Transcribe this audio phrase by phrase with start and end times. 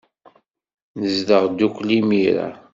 [0.99, 2.47] Nezdeɣ ddukkli imir-a.